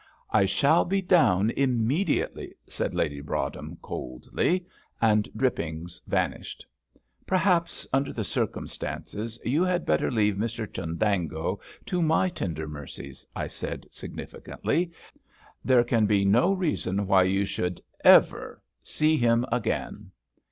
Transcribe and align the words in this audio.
"I 0.31 0.45
shall 0.45 0.83
be 0.83 0.99
down 1.03 1.51
immediately," 1.51 2.55
said 2.67 2.95
Lady 2.95 3.21
Broadhem, 3.21 3.77
coldly; 3.83 4.65
and 4.99 5.29
Drippings 5.37 6.01
vanished. 6.07 6.65
"Perhaps, 7.27 7.85
under 7.93 8.11
the 8.11 8.23
circumstances, 8.23 9.39
you 9.45 9.61
had 9.63 9.85
better 9.85 10.09
leave 10.09 10.37
Mr 10.37 10.65
Chundango 10.65 11.59
to 11.85 12.01
my 12.01 12.29
tender 12.29 12.67
mercies," 12.67 13.27
I 13.35 13.45
said, 13.45 13.85
significantly. 13.91 14.91
"There 15.63 15.83
can 15.83 16.07
be 16.07 16.25
no 16.25 16.51
reason 16.51 17.05
why 17.05 17.25
you 17.25 17.45
should 17.45 17.79
ever 18.03 18.59
see 18.81 19.17
him 19.17 19.45
again." 19.51 20.09